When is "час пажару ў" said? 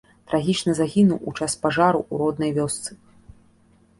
1.39-2.21